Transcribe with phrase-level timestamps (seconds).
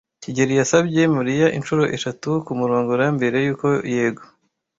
[0.23, 4.23] kigeli yasabye Mariya inshuro eshatu kumurongora mbere yuko yego.